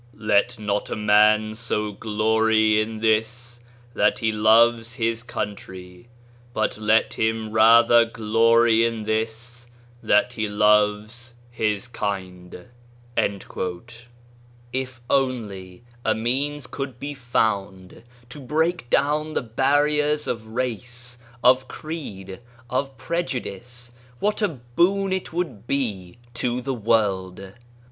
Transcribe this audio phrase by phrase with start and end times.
[0.17, 3.59] Let not a man so glory in this,
[3.93, 6.09] that he loves his country:
[6.55, 9.67] but let him rather glory in this,
[10.01, 12.65] that he loves his kind!"
[14.73, 21.67] If only a means could be found to break down the barriers of race, of
[21.67, 22.39] creed,
[22.71, 27.53] of prejudice, what a boon it would be to the world